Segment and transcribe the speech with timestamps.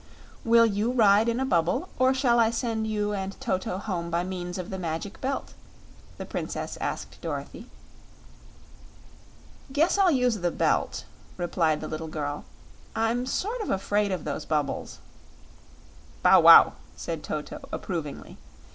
[0.43, 4.23] "Will you ride in a bubble, or shall I send you and Toto home by
[4.23, 5.53] means of the Magic Belt?"
[6.17, 7.69] the Princess asked Dorothy.
[9.71, 11.05] "Guess I'll use the Belt,"
[11.37, 12.45] replied the little girl.
[12.95, 14.97] "I'm sort of 'fraid of those bubbles."
[16.23, 18.39] "Bow wow!" said Toto, approvingly.